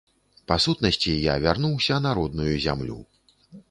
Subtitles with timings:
[0.51, 3.03] Па сутнасці, я вярнуўся на родную зямлю.